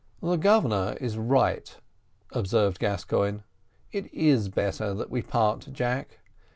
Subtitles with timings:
[0.19, 1.77] "The Governor is right,"
[2.31, 3.41] observed Gascoigne;
[3.91, 6.21] "it is better that we part, Jack.